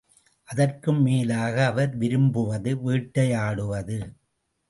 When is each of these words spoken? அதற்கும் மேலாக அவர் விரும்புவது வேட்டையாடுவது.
அதற்கும் 0.47 1.01
மேலாக 1.01 1.65
அவர் 1.65 1.91
விரும்புவது 1.97 2.71
வேட்டையாடுவது. 2.77 3.99